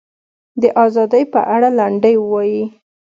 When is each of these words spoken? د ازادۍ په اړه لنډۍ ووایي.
د 0.61 0.63
ازادۍ 0.85 1.23
په 1.33 1.39
اړه 1.55 1.69
لنډۍ 1.79 2.15
ووایي. 2.19 2.63